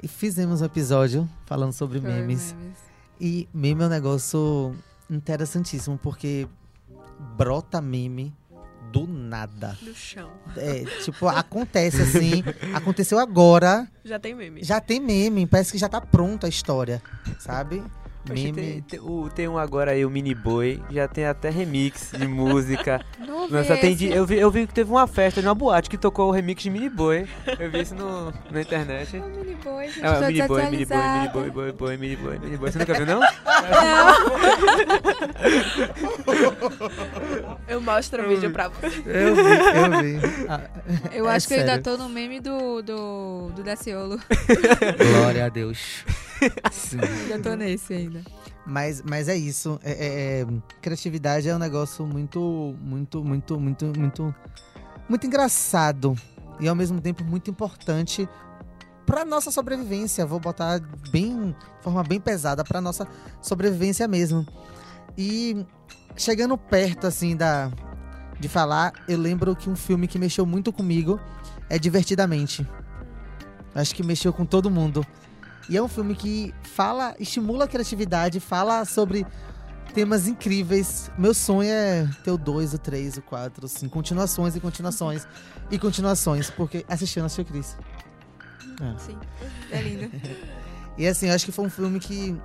[0.02, 2.54] E fizemos um episódio falando sobre Foi memes.
[3.20, 4.74] E meme é um negócio
[5.08, 6.48] interessantíssimo, porque
[7.36, 8.34] brota meme
[8.92, 9.76] do nada.
[9.82, 10.30] No chão.
[10.56, 14.62] É, tipo, acontece assim, aconteceu agora, Já tem meme.
[14.62, 17.02] já tem meme, parece que já tá pronta a história,
[17.38, 17.82] sabe?
[18.28, 18.52] Meme.
[18.52, 22.26] tem, tem, o- tem um agora aí, o Mini Boy, já tem até remix de
[22.26, 23.04] música.
[23.18, 25.98] Não Nossa, tem de- eu, vi, eu vi que teve uma festa numa boate que
[25.98, 27.26] tocou o remix de Mini Boy.
[27.58, 29.16] Eu vi isso no, na internet.
[29.22, 30.04] É o mini boy, gente.
[30.06, 31.28] É, Mini Boy, Mini Boy, Mini.
[31.28, 32.70] Boy, Boy, Boy, Mini Boy, Mini Boy.
[32.72, 33.20] Você nunca viu, não?
[37.68, 38.86] Eu mostro o vídeo pra você.
[39.06, 40.46] Eu vi, eu vi.
[40.48, 40.60] Ah,
[41.12, 41.84] Eu é acho que eu ainda sério.
[41.84, 44.18] tô no meme do, do, do Daciolo.
[44.98, 46.04] Glória a Deus.
[46.70, 46.98] Sim.
[47.32, 48.22] ainda tô nesse ainda.
[48.66, 49.78] Mas, mas é isso.
[49.82, 50.46] É, é- é-
[50.80, 54.34] criatividade é um negócio muito, muito, muito, muito, muito,
[55.08, 56.14] muito engraçado
[56.60, 58.28] e ao mesmo tempo muito importante
[59.04, 60.24] para nossa sobrevivência.
[60.24, 63.06] Vou botar bem, de forma bem pesada para nossa
[63.40, 64.46] sobrevivência mesmo.
[65.18, 65.66] E
[66.16, 67.70] chegando perto assim da
[68.38, 71.20] de falar, eu lembro que um filme que mexeu muito comigo
[71.68, 72.66] é Divertidamente.
[73.74, 75.06] Acho que mexeu com todo mundo.
[75.68, 79.26] E é um filme que fala, estimula a criatividade, fala sobre
[79.94, 81.10] temas incríveis.
[81.16, 85.26] Meu sonho é ter o 2, o 3, o 4, o 5, continuações e continuações
[85.70, 87.76] e continuações, porque assistindo assistiu Cris.
[88.98, 89.16] Sim,
[89.70, 90.10] é lindo.
[90.98, 92.38] E assim, eu acho que foi um filme que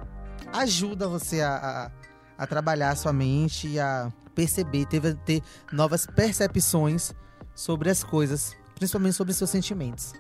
[0.54, 1.92] ajuda você a,
[2.38, 7.12] a, a trabalhar a sua mente e a perceber, teve, ter novas percepções
[7.54, 10.14] sobre as coisas, principalmente sobre seus sentimentos.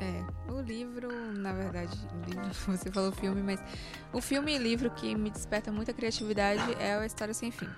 [0.00, 3.62] É, o livro, na verdade, livro, você falou filme, mas
[4.12, 7.68] o filme e livro que me desperta muita criatividade é a História Sem Fim.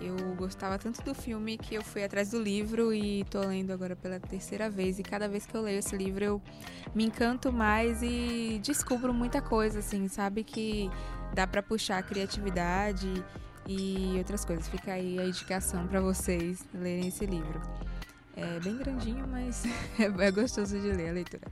[0.00, 3.96] Eu gostava tanto do filme que eu fui atrás do livro e tô lendo agora
[3.96, 4.98] pela terceira vez.
[4.98, 6.42] E cada vez que eu leio esse livro, eu
[6.94, 10.44] me encanto mais e descubro muita coisa, assim, sabe?
[10.44, 10.88] Que
[11.34, 13.12] dá pra puxar a criatividade
[13.66, 14.68] e outras coisas.
[14.68, 17.60] Fica aí a indicação pra vocês lerem esse livro.
[18.40, 19.64] É bem grandinho, mas
[19.98, 21.42] é gostoso de ler a leitura.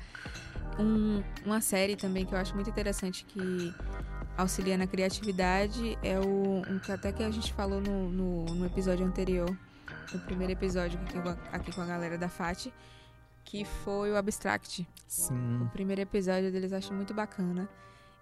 [0.78, 3.74] Um- uma série também que eu acho muito interessante que
[4.36, 8.66] auxilia na criatividade é o um que até que a gente falou no, no, no
[8.66, 9.48] episódio anterior,
[10.12, 12.66] no primeiro episódio aqui, com a- aqui com a galera da FAT,
[13.44, 14.86] que foi o Abstract.
[15.08, 15.62] Sim.
[15.62, 17.68] O primeiro episódio deles acho muito bacana.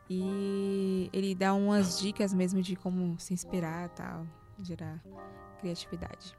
[0.08, 4.26] E ele dá umas dicas mesmo de como se inspirar e tal,
[4.62, 5.02] gerar
[5.60, 6.36] criatividade.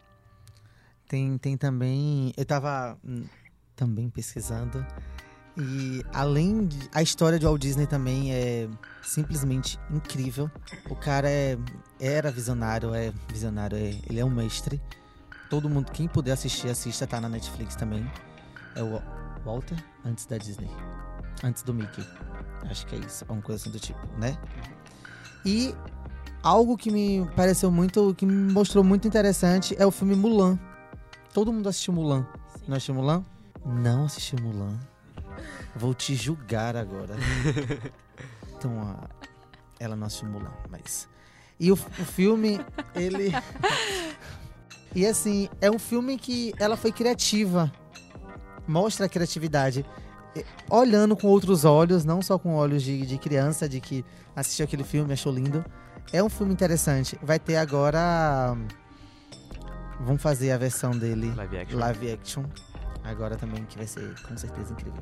[1.07, 2.33] Tem, tem também.
[2.35, 3.23] Eu tava hum,
[3.75, 4.85] também pesquisando.
[5.57, 6.89] E além de.
[6.93, 8.67] A história de Walt Disney também é
[9.01, 10.49] simplesmente incrível.
[10.89, 11.57] O cara é,
[11.99, 14.81] era visionário, é visionário, é- ele é um mestre.
[15.49, 18.05] Todo mundo, quem puder assistir, assista, tá na Netflix também.
[18.75, 19.01] É o
[19.45, 20.69] Walter antes da Disney.
[21.43, 22.05] Antes do Mickey.
[22.69, 23.23] Acho que é isso.
[23.25, 24.37] Alguma coisa assim do tipo, né?
[25.45, 25.73] E
[26.43, 30.59] algo que me pareceu muito, que me mostrou muito interessante é o filme Mulan.
[31.35, 32.25] Todo mundo assistiu Mulan.
[32.55, 32.63] Sim.
[32.65, 33.25] Não assistiu Mulan?
[33.65, 34.79] Não assistiu Mulan.
[35.75, 37.13] Vou te julgar agora.
[38.57, 39.09] Então, a-
[39.77, 41.09] ela não assistiu Mulan, mas.
[41.59, 42.61] E o, o filme,
[42.95, 43.33] ele.
[44.95, 47.69] e assim, é um filme que ela foi criativa.
[48.65, 49.85] Mostra a criatividade.
[50.69, 54.85] Olhando com outros olhos, não só com olhos de, de criança, de que assistiu aquele
[54.85, 55.63] filme, achou lindo.
[56.13, 57.19] É um filme interessante.
[57.21, 58.55] Vai ter agora.
[60.01, 61.79] Vamos fazer a versão dele Live action.
[61.79, 62.43] live action.
[63.03, 65.01] Agora também, que vai ser com certeza incrível.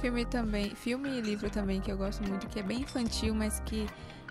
[0.00, 3.60] Filme também, filme e livro também que eu gosto muito, que é bem infantil, mas
[3.66, 3.86] que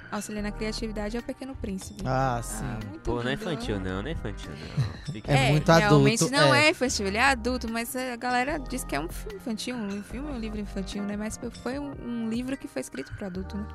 [0.10, 2.02] auxilia na criatividade é o Pequeno Príncipe.
[2.06, 2.64] Ah, sim.
[2.66, 3.42] muito Pô, não é lindo.
[3.42, 5.14] infantil não, não é infantil não.
[5.14, 6.68] Fica- É muito realmente adulto, não é.
[6.68, 6.70] é.
[6.72, 10.32] infantil, ele é adulto, mas a galera diz que é um filme infantil, um filme,
[10.32, 11.18] um livro infantil, né?
[11.18, 13.68] Mas foi um, um livro que foi escrito para adulto, né?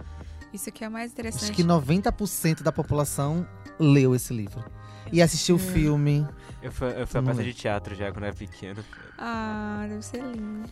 [0.52, 1.44] Isso que é mais interessante.
[1.44, 3.46] Acho que 90% da população
[3.78, 4.64] leu esse livro.
[5.10, 5.62] E assistiu o É.
[5.62, 6.26] filme.
[6.62, 7.44] Eu fui, eu fui a peça é.
[7.44, 8.84] de teatro já quando era pequeno.
[9.18, 10.68] Ah, deve ser lindo.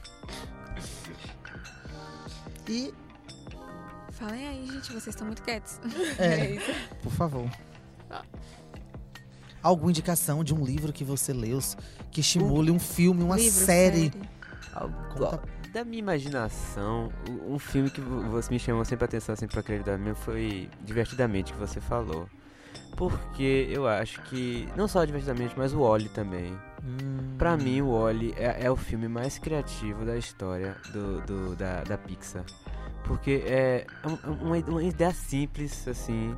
[2.68, 2.94] E,
[4.12, 5.80] Falem aí, gente, vocês estão muito quietos.
[6.18, 6.58] é,
[7.02, 7.50] por favor.
[9.62, 11.58] Alguma indicação de um livro que você leu
[12.10, 14.12] que estimule um filme, uma Livro, série?
[15.16, 19.32] Conta- Da minha imaginação, o- um filme que vo- você me chamou sempre a atenção
[19.34, 22.28] assim, pra criatividade mesmo foi Divertidamente, que você falou.
[22.96, 26.52] Porque eu acho que, não só Divertidamente, mas o Oli também.
[26.84, 31.56] Hum, Pra mim, o Oli é, é o filme mais criativo da história do, do-
[31.56, 32.44] da, da Pixar.
[33.04, 36.36] Porque é um- uma, uma ideia simples, assim.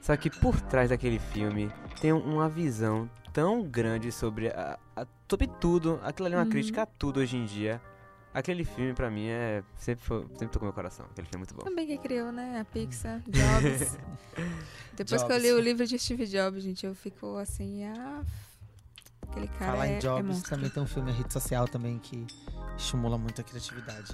[0.00, 5.06] Só que por trás daquele filme tem um- uma visão tão grande sobre, a, a-
[5.28, 6.00] sobre tudo.
[6.02, 6.50] Aquilo ali é uma Uhum.
[6.50, 7.80] crítica a tudo hoje em dia.
[8.32, 11.04] Aquele filme, pra mim, é sempre, foi, sempre tocou meu coração.
[11.10, 11.62] Aquele filme é muito bom.
[11.68, 12.60] Também quem criou, né?
[12.60, 13.98] A Pixar, Jobs.
[14.94, 15.42] Depois que eu Jobs.
[15.42, 18.22] li o livro de Steve Jobs, gente, eu fico assim, ah,
[19.28, 20.50] aquele cara Falar é, em é Jobs, monstro.
[20.50, 22.24] também tem um filme Rede Social também que
[22.76, 24.12] estimula muito a criatividade.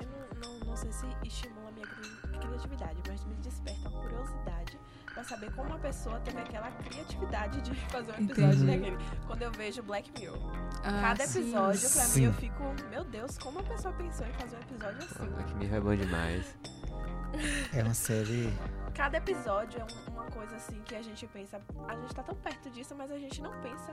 [0.00, 0.06] Eu
[0.40, 4.78] não, não, não sei se estimula a minha cri- criatividade, mas me desperta a curiosidade
[5.20, 8.66] pra saber como a pessoa teve aquela criatividade de fazer um episódio Entendi.
[8.90, 8.96] daquele.
[9.26, 10.38] Quando eu vejo Black Mirror,
[10.82, 11.40] Ah, cada sim.
[11.40, 12.20] episódio, pra Sim.
[12.20, 15.32] mim, eu fico, meu Deus, como a pessoa pensou em fazer um episódio Pô, assim?
[15.32, 16.56] Black Mirror é bom demais.
[17.72, 18.52] É uma série.
[18.94, 22.34] Cada episódio é um- uma coisa assim que a gente pensa, a gente tá tão
[22.34, 23.92] perto disso, mas a gente não pensa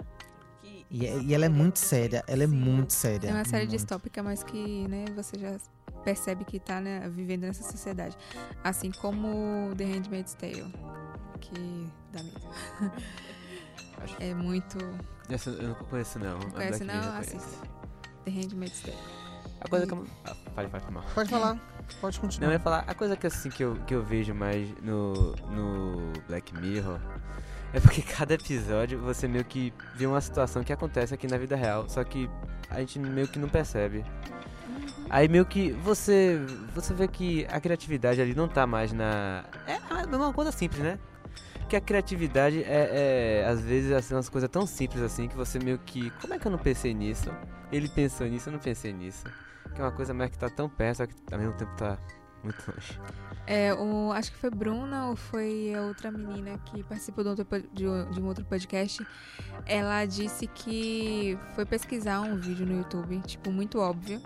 [0.62, 0.86] que.
[0.90, 2.24] E, é- e ela é muito séria.
[2.28, 2.56] Ela é Sim.
[2.56, 3.30] muito séria.
[3.30, 3.72] É uma série muito.
[3.78, 5.56] distópica, mas que, né, você já
[6.04, 8.18] percebe que tá né, vivendo nessa sociedade.
[8.64, 10.74] Assim como The Handmaid's Tale,
[11.38, 12.42] que dá medo.
[14.04, 14.78] Acho- É muito...
[15.30, 16.38] Essa eu não conheço, não.
[16.38, 17.18] A conhece, não?
[17.18, 17.68] Assista.
[18.26, 18.98] The Handmaid's Tale.
[19.62, 20.06] A coisa que eu...
[20.26, 21.04] Ah, pode, pode, mal.
[21.14, 21.58] Pode falar.
[22.02, 22.50] Pode Não, continuar.
[22.50, 25.14] eu ia falar, a coisa que assim que eu, que eu vejo mais no,
[25.50, 27.00] no Black Mirror
[27.74, 31.56] é porque cada episódio você meio que vê uma situação que acontece aqui na vida
[31.56, 32.30] real, só que
[32.70, 34.06] a gente meio que não percebe.
[35.10, 36.40] Aí meio que você
[36.76, 39.46] você vê que a criatividade ali não tá mais na.
[39.66, 41.00] É é uma coisa simples, né?
[41.68, 45.60] Que a criatividade é, é às vezes assim, umas coisas tão simples assim que você
[45.60, 46.10] meio que.
[46.22, 47.30] Como é que eu não pensei nisso?
[47.72, 49.26] Ele pensou nisso, eu não pensei nisso.
[49.76, 51.98] Que é uma coisa mais que tá tão perto, só que ao mesmo tempo tá
[52.44, 53.00] muito longe.
[53.46, 57.60] É, o, acho que foi Bruna ou foi a outra menina que participou de, outro
[57.74, 59.06] de um outro podcast.
[59.66, 64.22] Ela disse que foi pesquisar um vídeo no YouTube, tipo, muito óbvio.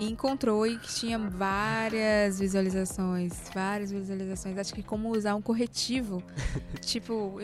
[0.00, 4.56] E encontrou e que tinha várias visualizações, várias visualizações.
[4.56, 6.22] Acho que como usar um corretivo.
[6.80, 7.38] tipo,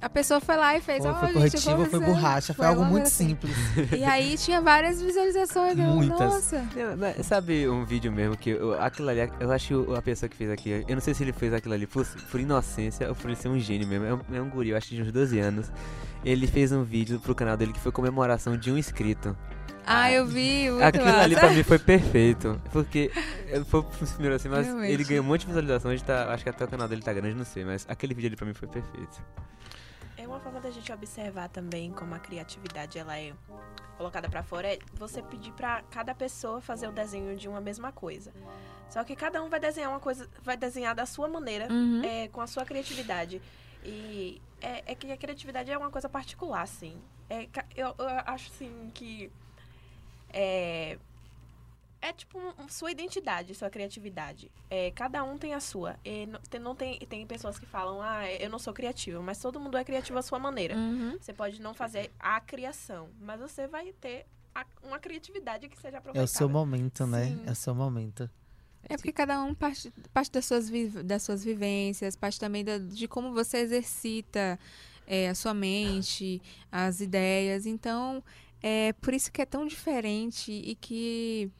[0.00, 1.02] a pessoa foi lá e fez.
[1.02, 3.28] Foi, "Ó, foi gente, corretivo, foi fazer." borracha, foi, Foi algo muito assim.
[3.28, 3.56] simples.
[3.96, 5.78] E aí tinha várias visualizações.
[5.78, 6.18] Eu, Muitas.
[6.18, 6.58] Nossa.
[6.74, 10.36] Não, mas sabe um vídeo mesmo que eu, aquilo ali, eu acho a pessoa que
[10.36, 13.26] fez aquilo, eu não sei se ele fez aquilo ali por, por inocência ou por
[13.26, 14.04] ele ser um gênio mesmo.
[14.06, 15.70] É um, é um guri, eu acho que de uns 12 anos.
[16.24, 19.36] Ele fez um vídeo pro canal dele que foi comemoração de um inscrito.
[19.86, 20.70] Ah, eu vi.
[20.70, 21.46] Muito Aquilo ali massa.
[21.46, 22.60] pra mim foi perfeito.
[22.72, 23.10] Porque
[23.66, 24.92] foi primeiro assim, mas Realmente.
[24.92, 26.00] ele ganhou um monte de visualizações.
[26.02, 27.64] Tá, acho que até o canal dele tá grande, não sei.
[27.64, 29.20] Mas aquele vídeo ali pra mim foi perfeito.
[30.16, 33.32] É uma forma da gente observar também como a criatividade ela é
[33.96, 34.68] colocada pra fora.
[34.72, 38.32] É você pedir pra cada pessoa fazer o desenho de uma mesma coisa.
[38.88, 42.02] Só que cada um vai desenhar uma coisa, vai desenhar da sua maneira, Uhum.
[42.04, 43.40] é, com a sua criatividade.
[43.84, 46.94] E é, é que a criatividade é uma coisa particular, assim.
[47.28, 49.30] É, eu, eu acho assim que
[50.32, 50.98] é,
[52.00, 54.50] é tipo um- sua identidade, sua criatividade.
[54.68, 55.96] É, cada um tem a sua.
[56.04, 59.38] E não, tem, não tem, tem pessoas que falam, ah, eu não sou criativo, mas
[59.40, 60.74] todo mundo é criativo à sua maneira.
[60.76, 61.16] Uhum.
[61.20, 65.96] Você pode não fazer a criação, mas você vai ter a- uma criatividade que seja
[65.96, 66.24] É aproveitada.
[66.24, 67.26] o seu momento, né?
[67.26, 67.42] Sim.
[67.46, 68.28] É o seu momento.
[68.88, 72.78] É porque cada um parte, parte das, suas vi- das suas vivências, parte também da-
[72.78, 74.58] de como você exercita
[75.06, 76.40] é, a sua mente,
[76.70, 77.64] as ideias.
[77.66, 78.22] Então,
[78.62, 81.50] é por isso que é tão diferente e que,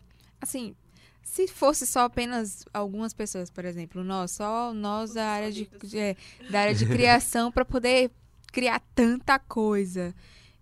[0.40, 0.74] assim,
[1.22, 6.16] se fosse só apenas algumas pessoas, por exemplo, nós, só nós da área de, é,
[6.50, 8.10] da área de criação para poder
[8.52, 10.14] criar tanta coisa.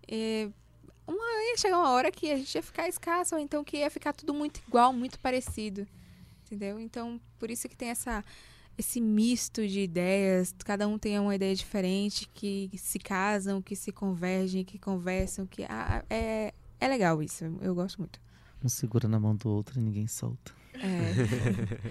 [0.09, 0.49] É,
[1.07, 3.91] uma, ia chegar uma hora que a gente ia ficar escasso, ou então que ia
[3.91, 5.87] ficar tudo muito igual, muito parecido.
[6.47, 6.81] Entendeu?
[6.81, 8.25] Então, por isso que tem essa
[8.81, 13.93] esse misto de ideias, cada um tem uma ideia diferente, que se casam, que se
[13.93, 18.21] convergem, que conversam, que ah, é, é legal isso, eu gosto muito.
[18.63, 20.53] Um segura na mão do outro e ninguém solta.
[20.75, 21.13] É,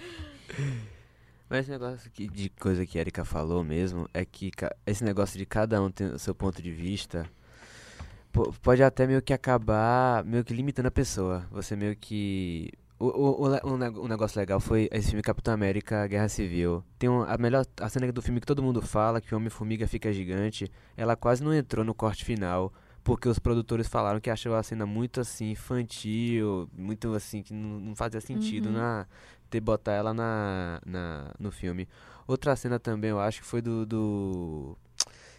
[1.48, 4.52] Mas esse negócio que- de coisa que a Erika falou mesmo é que
[4.86, 7.28] esse negócio de cada um ter o seu ponto de vista
[8.32, 11.44] po- pode até meio que acabar meio que limitando a pessoa.
[11.50, 12.70] Você meio que.
[13.00, 16.84] O, o, o, um um negócio legal foi esse filme Capitão América Guerra Civil.
[16.98, 19.88] Tem um, a melhor a cena do filme que todo mundo fala, que o Homem-Formiga
[19.88, 20.70] fica gigante.
[20.94, 22.70] Ela quase não entrou no corte final.
[23.02, 27.80] Porque os produtores falaram que achou a cena muito assim, infantil, muito assim, que não,
[27.80, 28.72] não fazia sentido Uhum.
[28.74, 29.06] na,
[29.48, 31.88] ter botar ela na, na, no filme.
[32.26, 33.86] Outra cena também, eu acho que foi do.
[33.86, 34.76] do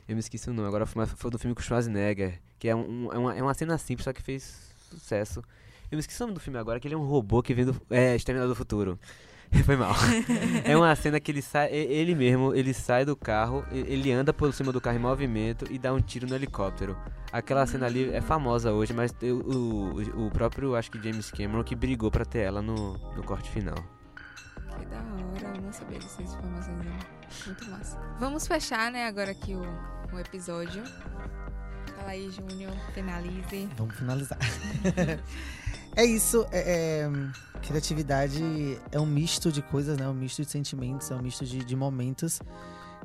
[0.08, 2.42] eu me esqueci o nome, agora foi, foi do filme com o Schwarzenegger.
[2.58, 5.44] Que é, um, é, uma, é uma cena simples, só que fez sucesso.
[5.92, 7.66] Eu me esqueci o nome do filme agora, que ele é um robô que vem
[7.66, 7.80] do.
[7.90, 8.98] É, Exterminador do Futuro.
[9.66, 9.94] Foi mal.
[10.64, 11.70] é uma cena que ele sai.
[11.74, 15.78] Ele mesmo, ele sai do carro, ele anda por cima do carro em movimento e
[15.78, 16.96] dá um tiro no helicóptero.
[17.34, 21.64] Aquela cena ali é famosa hoje, mas eu- o, o próprio, acho que James Cameron,
[21.66, 23.76] que brigou pra ter ela no, no corte final.
[24.80, 26.88] que da hora, eu não sabia dessas informações.
[27.46, 28.00] Muito massa.
[28.20, 30.84] Vamos fechar, né, agora aqui o, o episódio.
[31.98, 33.68] Fala aí, Júnior, finalize.
[33.78, 34.40] Vamos finalizar.
[35.96, 36.46] é isso.
[36.52, 37.12] é- é,
[37.62, 38.42] criatividade
[38.92, 40.08] é um misto de coisas, né?
[40.08, 42.42] Um misto de sentimentos, é um misto de, de momentos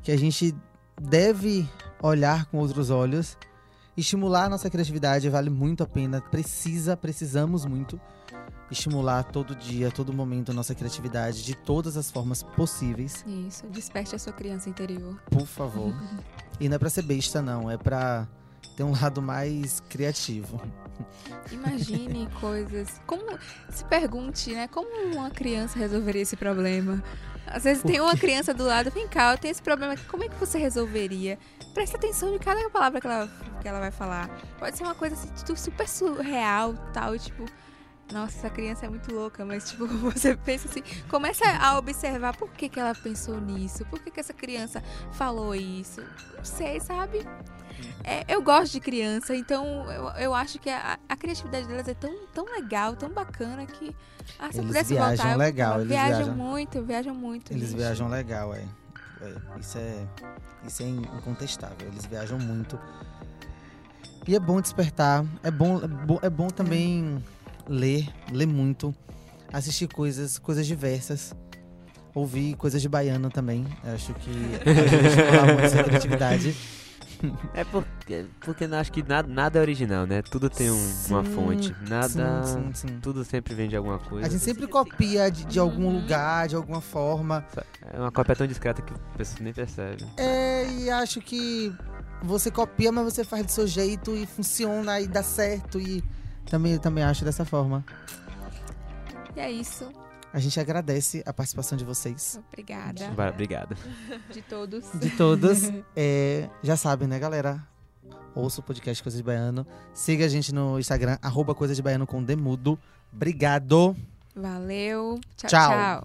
[0.03, 0.55] que a gente
[1.01, 1.69] deve
[2.03, 3.37] olhar com outros olhos.
[3.97, 6.21] Estimular a nossa criatividade vale muito a pena.
[6.21, 8.01] Precisa, precisamos muito
[8.71, 13.25] estimular todo dia, todo momento a nossa criatividade de todas as formas possíveis.
[13.27, 15.21] Isso, desperte a sua criança interior.
[15.31, 15.95] Por favor.
[16.59, 17.71] E não é pra ser besta, não.
[17.71, 18.27] É pra
[18.77, 20.61] ter um lado mais criativo.
[21.51, 23.01] Imagine coisas.
[23.07, 23.39] Como.
[23.71, 24.69] Se pergunte, né?
[24.69, 27.03] Como uma criança resolveria esse problema?
[27.47, 30.25] Às vezes tem uma criança do lado, vem cá, eu tenho esse problema aqui, como
[30.25, 31.39] é que você resolveria?
[31.73, 33.31] Presta atenção de cada palavra que ela,
[33.63, 34.29] que ela vai falar.
[34.59, 37.45] Pode ser uma coisa assim, super surreal tal, tipo.
[38.13, 42.51] Nossa, essa criança é muito louca, mas tipo, você pensa assim, começa a observar por
[42.51, 46.01] que, que ela pensou nisso, por que, que essa criança falou isso.
[46.37, 47.27] Não sei, sabe?
[48.05, 51.95] É, eu gosto de criança, então eu, eu acho que a, a criatividade delas é
[51.95, 53.95] tão, tão legal, tão bacana que.
[54.39, 55.83] Ah, se eu Eles pudesse viajam voltar, eu legal, voltava.
[55.83, 56.35] eles viajam, viajam.
[56.37, 57.53] muito, viajam muito.
[57.53, 57.79] Eles gente.
[57.79, 58.65] viajam legal, é.
[59.21, 60.07] É, Isso é.
[60.67, 61.89] Isso é incontestável.
[61.89, 62.79] Eles viajam muito.
[64.27, 65.25] E é bom despertar.
[65.43, 67.23] É bom, é bom, é bom também
[67.69, 68.95] ler, ler muito,
[69.53, 71.35] assistir coisas, coisas diversas.
[72.15, 73.67] Ouvir coisas de baiano também.
[73.95, 74.31] Acho que
[74.65, 76.57] ajuda muito essa criatividade.
[77.53, 80.23] É porque, porque acho que nada, nada é original, né?
[80.23, 81.77] Tudo tem um- uma Sim, fonte.
[81.89, 82.43] Nada.
[82.45, 82.99] Sim, sim, sim.
[83.03, 84.27] Tudo sempre vem de alguma coisa.
[84.27, 87.45] A gente sempre copia de, de algum lugar, de alguma forma.
[87.93, 90.05] É uma cópia tão discreta que a pessoa nem percebe.
[90.17, 91.71] É, e acho que
[92.23, 95.79] você copia, mas você faz do seu jeito e funciona e dá certo.
[95.79, 96.03] E
[96.47, 97.85] também, também acho dessa forma.
[99.35, 99.91] E é isso.
[100.33, 103.11] A gente agradece a participação de vocês, Obrigada.
[103.13, 103.75] Vai, Obrigado.
[104.31, 104.85] De todos.
[104.95, 105.63] de todos.
[105.97, 107.67] É, já sabem, né, galera?
[108.35, 109.67] Ouça o podcast Coisa de Baiano.
[109.95, 112.79] Siga a gente no Instagram, arroba Coisa de Baiano com Demudo.
[113.11, 113.97] Obrigado.
[114.35, 115.19] Valeu.
[115.37, 115.49] Tchau.
[115.49, 116.03] tchau.